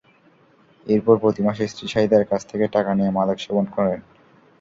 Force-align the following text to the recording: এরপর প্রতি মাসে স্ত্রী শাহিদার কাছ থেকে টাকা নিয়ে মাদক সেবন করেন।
এরপর 0.87 1.15
প্রতি 1.21 1.41
মাসে 1.47 1.63
স্ত্রী 1.67 1.85
শাহিদার 1.87 2.23
কাছ 2.31 2.41
থেকে 2.51 2.65
টাকা 2.75 2.91
নিয়ে 2.93 3.15
মাদক 3.17 3.37
সেবন 3.41 3.65
করেন। 3.75 3.99